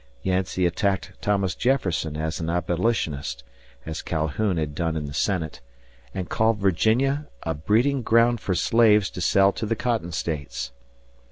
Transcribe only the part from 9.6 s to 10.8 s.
the Cotton States.